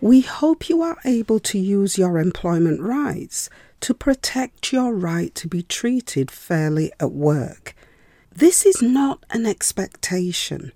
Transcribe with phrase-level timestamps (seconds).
[0.00, 3.50] We hope you are able to use your employment rights
[3.80, 7.74] to protect your right to be treated fairly at work.
[8.32, 10.70] This is not an expectation,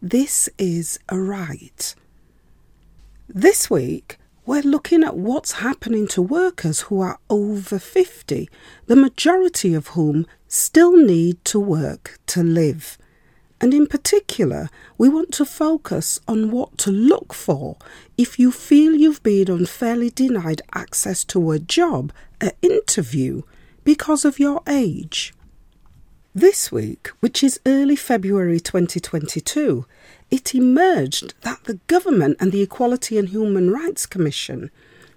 [0.00, 1.92] this is a right.
[3.28, 8.48] This week, we're looking at what's happening to workers who are over 50,
[8.86, 12.96] the majority of whom still need to work to live.
[13.60, 17.76] And in particular, we want to focus on what to look for
[18.16, 23.42] if you feel you've been unfairly denied access to a job, an interview,
[23.82, 25.34] because of your age.
[26.34, 29.86] This week, which is early February 2022,
[30.30, 34.70] it emerged that the government and the Equality and Human Rights Commission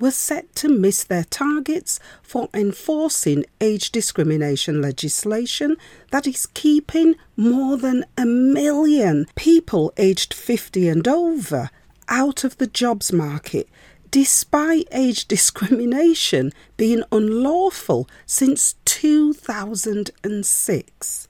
[0.00, 5.76] were set to miss their targets for enforcing age discrimination legislation
[6.10, 11.70] that is keeping more than a million people aged 50 and over
[12.08, 13.68] out of the jobs market
[14.14, 21.28] despite age discrimination being unlawful since 2006.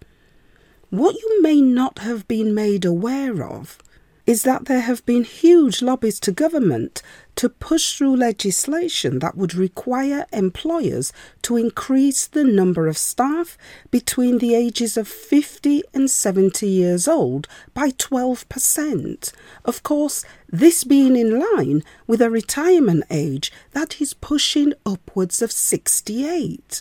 [0.91, 3.79] What you may not have been made aware of
[4.27, 7.03] is that there have been huge lobbies to government
[7.37, 13.59] to push through legislation that would require employers to increase the number of staff
[13.91, 19.33] between the ages of 50 and 70 years old by 12%.
[19.65, 25.53] Of course, this being in line with a retirement age that is pushing upwards of
[25.53, 26.81] 68.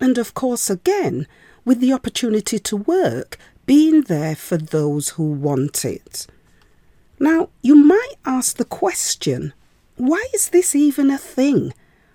[0.00, 1.26] And of course, again,
[1.64, 6.26] with the opportunity to work being there for those who want it.
[7.18, 9.52] Now, you might ask the question
[9.96, 11.72] why is this even a thing?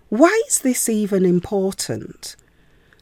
[0.09, 2.35] Why is this even important?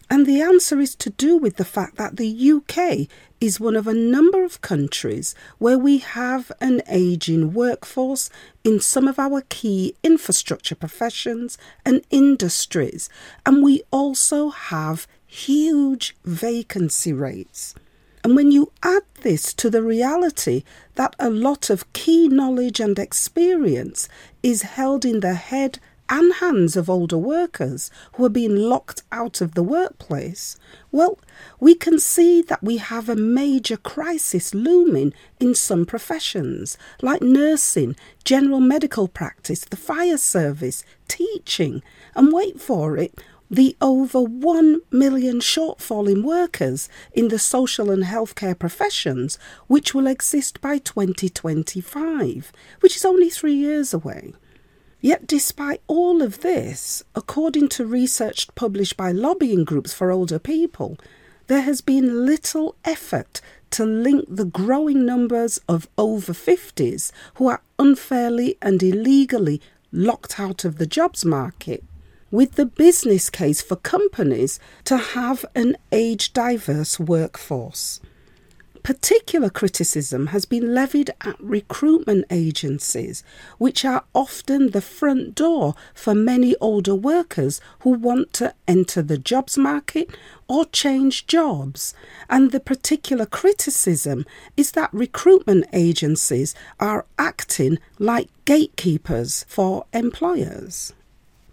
[0.09, 3.07] And the answer is to do with the fact that the UK
[3.41, 8.29] is one of a number of countries where we have an ageing workforce
[8.63, 13.09] in some of our key infrastructure professions and industries,
[13.45, 17.75] and we also have huge vacancy rates.
[18.27, 20.65] And when you add this to the reality
[20.95, 24.09] that a lot of key knowledge and experience
[24.43, 25.79] is held in the head
[26.09, 30.57] and hands of older workers who are being locked out of the workplace,
[30.91, 31.17] well,
[31.61, 37.95] we can see that we have a major crisis looming in some professions like nursing,
[38.25, 41.81] general medical practice, the fire service, teaching,
[42.13, 48.03] and wait for it, the over 1 million shortfall in workers in the social and
[48.03, 54.33] healthcare professions, which will exist by 2025, which is only three years away.
[54.99, 60.97] Yet, despite all of this, according to research published by lobbying groups for older people,
[61.47, 67.61] there has been little effort to link the growing numbers of over 50s who are
[67.79, 71.83] unfairly and illegally locked out of the jobs market
[72.31, 78.01] with the business case for companies to have an age diverse workforce.
[78.87, 83.21] Particular criticism has been levied at recruitment agencies,
[83.57, 89.17] which are often the front door for many older workers who want to enter the
[89.17, 90.09] jobs market
[90.47, 91.93] or change jobs.
[92.29, 100.93] And the particular criticism is that recruitment agencies are acting like gatekeepers for employers.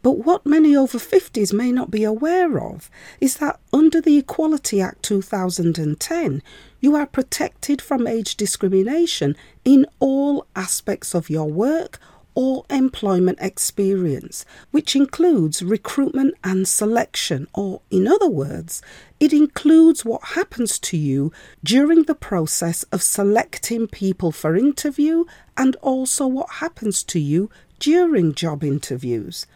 [0.04, 2.90] But what many over 50s may not be aware of
[3.22, 6.42] is that under the Equality Act 2010,
[6.78, 11.98] you are protected from age discrimination in all aspects of your work
[12.34, 18.82] or employment experience, which includes recruitment and selection, or in other words,
[19.18, 21.32] it includes what happens to you
[21.62, 25.24] during the process of selecting people for interview
[25.56, 27.48] and also what happens to you
[27.78, 29.46] during job interviews.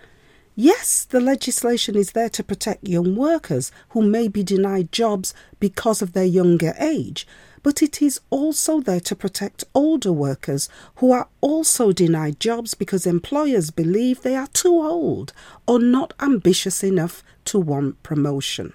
[0.60, 6.02] Yes, the legislation is there to protect young workers who may be denied jobs because
[6.02, 7.28] of their younger age,
[7.62, 13.06] but it is also there to protect older workers who are also denied jobs because
[13.06, 15.32] employers believe they are too old
[15.68, 18.72] or not ambitious enough to want promotion.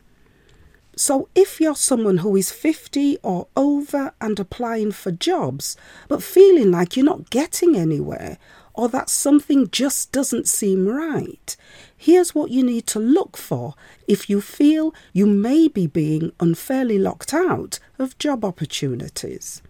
[0.96, 5.76] So, if you're someone who is 50 or over and applying for jobs,
[6.08, 8.38] but feeling like you're not getting anywhere,
[8.74, 11.56] or that something just doesn't seem right,
[11.96, 13.76] here's what you need to look for
[14.08, 19.62] if you feel you may be being unfairly locked out of job opportunities.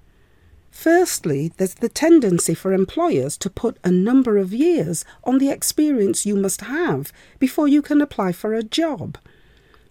[0.72, 6.26] Firstly, there's the tendency for employers to put a number of years on the experience
[6.26, 9.20] you must have before you can apply for a job.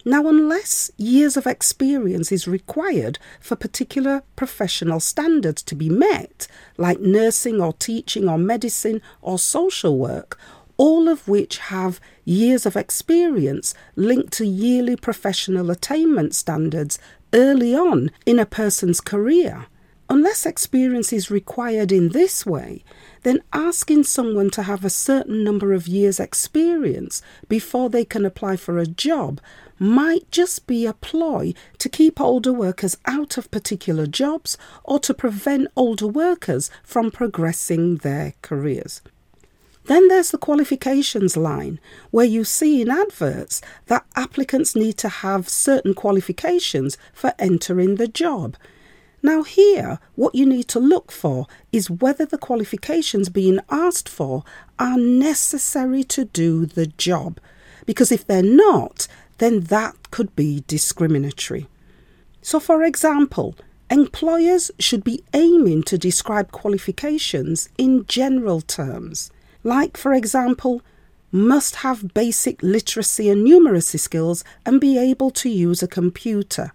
[0.05, 6.47] Now, unless years of experience is required for particular professional standards to be met,
[6.77, 10.37] like nursing or teaching or medicine or social work,
[10.75, 16.99] all of which have years of experience linked to yearly professional attainment standards
[17.33, 19.67] early on in a person's career,
[20.09, 22.83] Unless experience is required in this way,
[23.23, 28.57] then asking someone to have a certain number of years' experience before they can apply
[28.57, 29.39] for a job
[29.79, 35.13] might just be a ploy to keep older workers out of particular jobs or to
[35.13, 39.01] prevent older workers from progressing their careers.
[39.85, 41.79] Then there's the qualifications line,
[42.09, 48.07] where you see in adverts that applicants need to have certain qualifications for entering the
[48.07, 48.55] job.
[49.21, 54.43] Now, here, what you need to look for is whether the qualifications being asked for
[54.79, 57.39] are necessary to do the job.
[57.85, 59.07] Because if they're not,
[59.43, 61.67] then that could be discriminatory.
[62.41, 63.55] So, for example,
[63.91, 69.31] employers should be aiming to describe qualifications in general terms,
[69.63, 70.81] like, for example,
[71.31, 76.71] must have basic literacy and numeracy skills and be able to use a computer,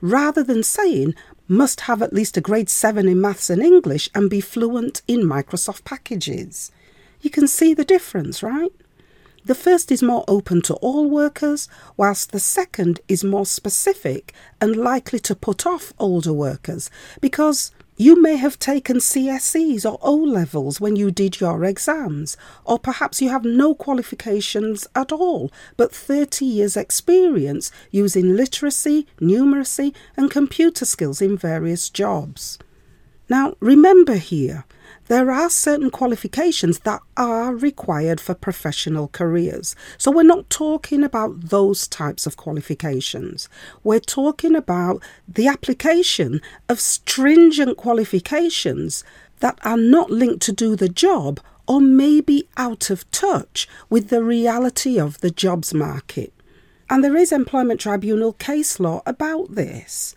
[0.00, 1.14] rather than saying
[1.48, 5.20] must have at least a grade 7 in maths and English and be fluent in
[5.20, 6.70] Microsoft packages.
[7.20, 8.72] You can see the difference, right?
[9.46, 11.68] The first is more open to all workers,
[11.98, 18.20] whilst the second is more specific and likely to put off older workers because you
[18.20, 23.28] may have taken CSEs or O levels when you did your exams, or perhaps you
[23.28, 31.20] have no qualifications at all, but 30 years' experience using literacy, numeracy, and computer skills
[31.20, 32.58] in various jobs.
[33.28, 34.64] Now, remember here,
[35.08, 39.76] there are certain qualifications that are required for professional careers.
[39.98, 43.48] So we're not talking about those types of qualifications.
[43.82, 49.04] We're talking about the application of stringent qualifications
[49.40, 54.08] that are not linked to do the job or may be out of touch with
[54.08, 56.32] the reality of the jobs market.
[56.90, 60.14] And there is employment tribunal case law about this.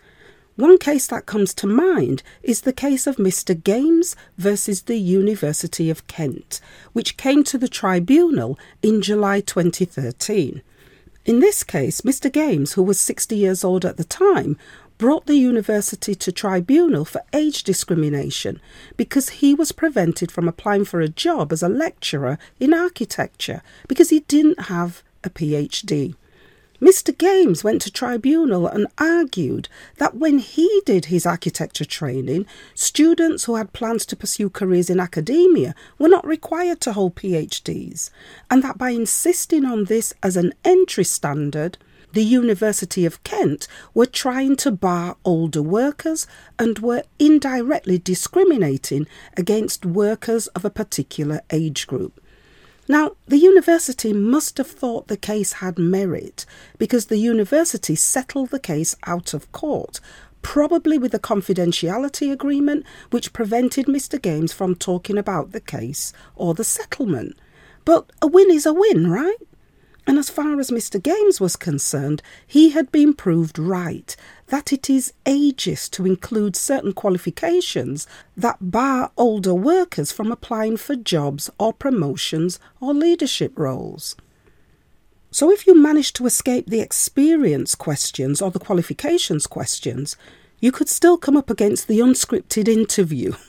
[0.58, 3.54] One case that comes to mind is the case of Mr.
[3.54, 6.60] Games versus the University of Kent,
[6.92, 10.60] which came to the tribunal in July 2013.
[11.24, 12.32] In this case, Mr.
[12.32, 14.58] Games, who was 60 years old at the time,
[14.98, 18.60] brought the university to tribunal for age discrimination
[18.96, 24.10] because he was prevented from applying for a job as a lecturer in architecture because
[24.10, 26.16] he didn't have a PhD.
[26.80, 27.16] Mr.
[27.16, 33.56] Games went to tribunal and argued that when he did his architecture training, students who
[33.56, 38.10] had plans to pursue careers in academia were not required to hold PhDs,
[38.48, 41.78] and that by insisting on this as an entry standard,
[42.12, 46.26] the University of Kent were trying to bar older workers
[46.58, 52.20] and were indirectly discriminating against workers of a particular age group.
[52.90, 56.46] Now, the university must have thought the case had merit
[56.78, 60.00] because the university settled the case out of court,
[60.40, 64.20] probably with a confidentiality agreement which prevented Mr.
[64.20, 67.36] Games from talking about the case or the settlement.
[67.84, 69.36] But a win is a win, right?
[70.06, 71.02] And as far as Mr.
[71.02, 74.16] Games was concerned, he had been proved right
[74.48, 80.96] that it is ageist to include certain qualifications that bar older workers from applying for
[80.96, 84.16] jobs or promotions or leadership roles.
[85.30, 90.16] So, if you manage to escape the experience questions or the qualifications questions,
[90.60, 93.34] you could still come up against the unscripted interview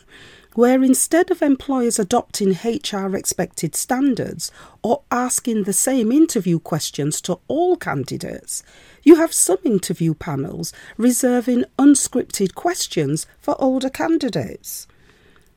[0.55, 4.51] where instead of employers adopting HR expected standards
[4.81, 8.63] or asking the same interview questions to all candidates,
[9.03, 14.87] you have some interview panels reserving unscripted questions for older candidates.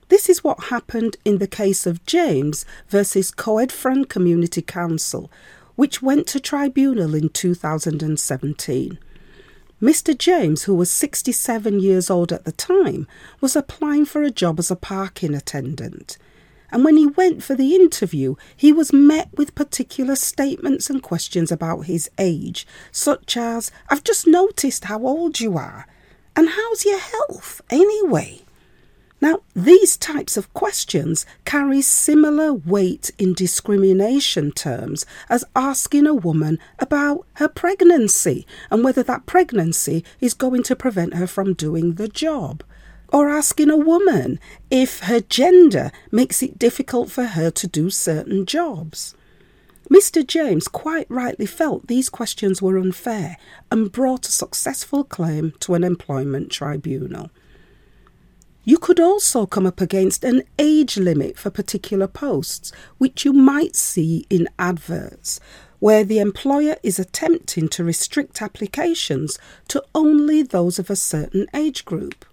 [0.08, 5.30] This is what happened in the case of James versus Coed Ffranc Community Council,
[5.74, 8.98] which went to tribunal in 2017.
[9.82, 10.16] Mr.
[10.16, 13.08] James, who was 67 years old at the time,
[13.40, 16.16] was applying for a job as a parking attendant.
[16.70, 21.50] And when he went for the interview, he was met with particular statements and questions
[21.50, 25.88] about his age, such as, I've just noticed how old you are,
[26.36, 28.42] and how's your health anyway?
[29.22, 36.58] Now, these types of questions carry similar weight in discrimination terms as asking a woman
[36.80, 42.08] about her pregnancy and whether that pregnancy is going to prevent her from doing the
[42.08, 42.64] job.
[43.12, 44.40] Or asking a woman
[44.72, 49.14] if her gender makes it difficult for her to do certain jobs.
[49.88, 50.26] Mr.
[50.26, 53.36] James quite rightly felt these questions were unfair
[53.70, 57.30] and brought a successful claim to an employment tribunal.
[58.64, 63.74] You could also come up against an age limit for particular posts, which you might
[63.74, 65.40] see in adverts,
[65.80, 71.84] where the employer is attempting to restrict applications to only those of a certain age
[71.84, 72.24] group.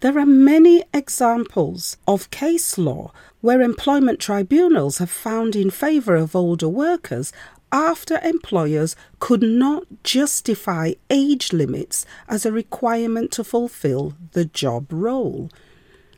[0.00, 6.34] There are many examples of case law where employment tribunals have found in favour of
[6.34, 7.34] older workers
[7.70, 15.50] after employers could not justify age limits as a requirement to fulfill the job role.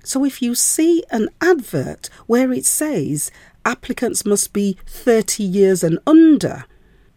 [0.05, 3.33] So if you see an advert where it says
[3.65, 6.67] applicants must be 30 years and under,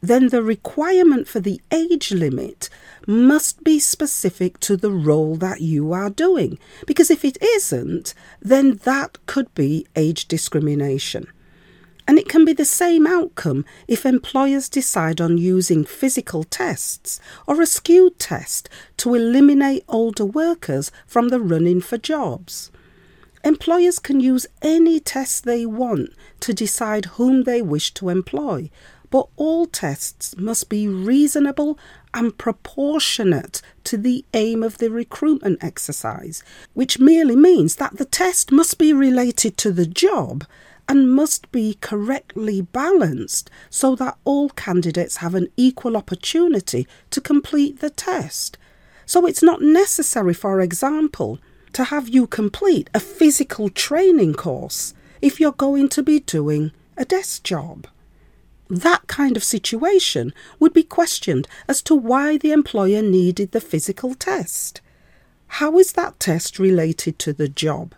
[0.08, 2.70] then the requirement for the age limit
[3.08, 6.58] must be specific to the role that you are doing.
[6.86, 11.28] Because if it isn't, then that could be age discrimination.
[12.08, 17.62] And it can be the same outcome if employers decide on using physical tests or
[17.62, 22.70] a skewed test to eliminate older workers from the running for jobs.
[23.44, 26.10] Employers can use any test they want
[26.40, 28.70] to decide whom they wish to employ,
[29.16, 31.80] but all tests must be reasonable
[32.14, 36.44] and proportionate to the aim of the recruitment exercise,
[36.74, 40.44] which merely means that the test must be related to the job
[40.90, 47.80] and must be correctly balanced so that all candidates have an equal opportunity to complete
[47.80, 48.58] the test.
[49.06, 51.40] So it's not necessary, for example,
[51.72, 57.06] to have you complete a physical training course if you're going to be doing a
[57.06, 57.88] desk job.
[58.70, 64.16] That kind of situation would be questioned as to why the employer needed the physical
[64.16, 64.82] test.
[65.48, 67.94] How is that test related to the job?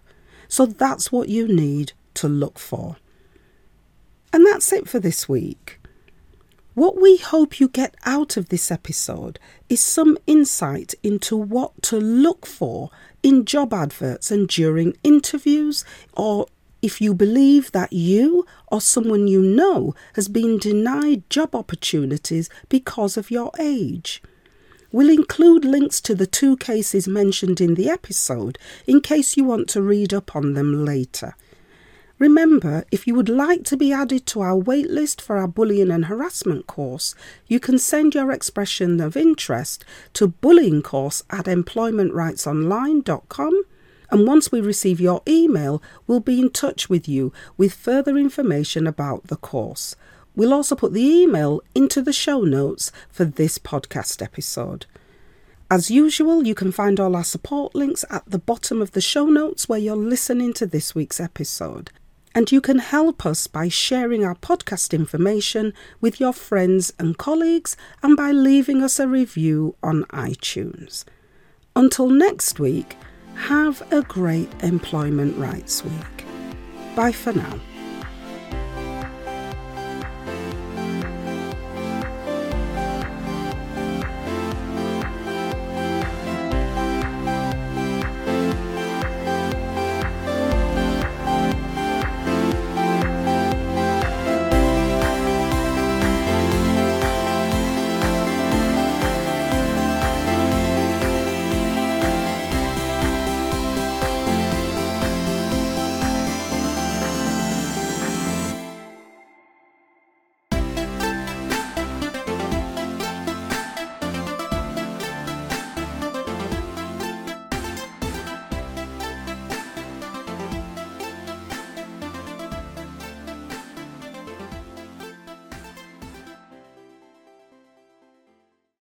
[0.47, 2.97] So that's what you need to look for.
[4.33, 5.79] And that's it for this week.
[6.73, 11.97] What we hope you get out of this episode is some insight into what to
[11.97, 12.91] look for
[13.23, 15.83] in job adverts and during interviews,
[16.13, 16.45] or
[16.81, 23.17] if you believe that you or someone you know has been denied job opportunities because
[23.17, 24.21] of your age.
[24.91, 29.67] We'll include links to the two cases mentioned in the episode in case you want
[29.69, 31.35] to read up on them later.
[32.19, 36.05] Remember, if you would like to be added to our waitlist for our bullying and
[36.05, 37.13] harassment course,
[37.45, 43.63] you can send your expression of interest to bullyingcourse at employmentrightsonline.com.
[44.09, 48.87] And once we receive your email, we'll be in touch with you with further information
[48.87, 49.95] about the course.
[50.35, 54.85] We'll also put the email into the show notes for this podcast episode.
[55.69, 59.25] As usual, you can find all our support links at the bottom of the show
[59.25, 61.91] notes where you're listening to this week's episode.
[62.33, 67.75] And you can help us by sharing our podcast information with your friends and colleagues
[68.01, 71.03] and by leaving us a review on iTunes.
[71.75, 72.95] Until next week,
[73.37, 76.25] have a great Employment Rights Week.
[76.95, 77.59] Bye for now.